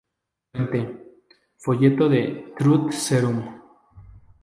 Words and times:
Fuente: 0.53 0.97
Folleto 1.57 2.09
de 2.09 2.55
"Truth 2.57 2.89
Serum". 2.91 3.43